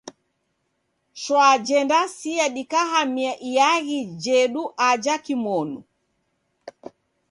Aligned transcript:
Shwa 1.21 1.47
jendasia 1.67 2.45
dikahamia 2.55 3.33
iaghi 3.49 4.01
jedu 4.23 4.63
aja 4.89 5.15
kimonu. 5.25 5.77